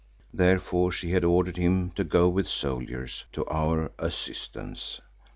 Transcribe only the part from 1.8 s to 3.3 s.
to go with soldiers